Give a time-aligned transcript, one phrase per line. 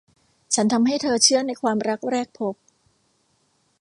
[0.55, 2.55] ฉันทำให้เธอเชื่อในความรักแรกพบ